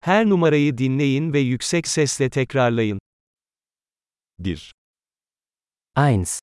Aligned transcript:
Her 0.00 0.26
numarayı 0.26 0.78
dinleyin 0.78 1.32
ve 1.32 1.38
yüksek 1.38 1.88
sesle 1.88 2.30
tekrarlayın. 2.30 2.98
1, 4.38 4.72
1, 5.96 6.38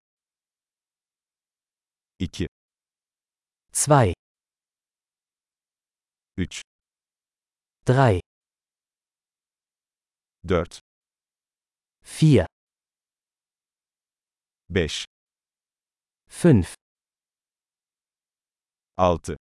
2, 2.19 2.19
2, 2.19 2.47
3, 6.37 6.37
3, 6.37 6.61
4, 7.87 8.21
4, 10.47 10.79
5, 12.01 12.47
5, 14.69 15.05
6, 18.97 19.37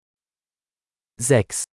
6, 1.19 1.76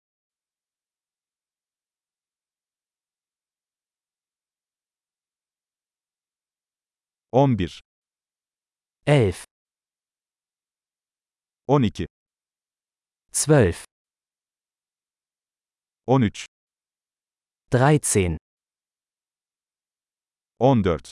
11, 7.33 7.79
11, 9.05 9.45
12, 11.67 12.07
12, 13.31 13.85
13, 16.07 16.45
13, 17.69 18.37
14, 20.59 21.11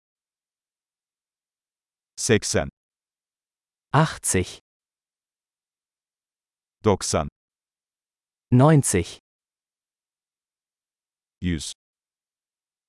80, 3.93 4.59
80, 6.83 7.27
90, 8.51 9.19
90, 11.41 11.73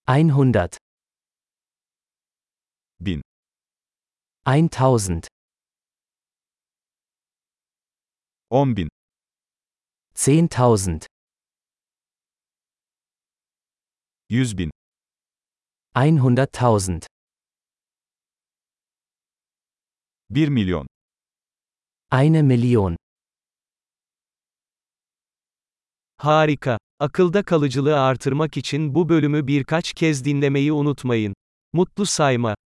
100, 0.06 0.78
100, 3.00 3.21
1000, 4.44 5.28
1000, 8.50 8.88
10.000, 10.15 11.06
10.000, 14.31 14.71
100.000, 15.94 16.19
100.000, 16.19 17.06
1 20.34 20.48
milyon, 20.48 20.87
eine 22.12 22.43
Million. 22.43 22.97
Harika. 26.16 26.78
Akılda 26.98 27.43
kalıcılığı 27.43 28.00
artırmak 28.00 28.56
için 28.56 28.94
bu 28.94 29.09
bölümü 29.09 29.47
birkaç 29.47 29.93
kez 29.93 30.25
dinlemeyi 30.25 30.72
unutmayın. 30.72 31.34
Mutlu 31.72 32.06
sayma. 32.06 32.54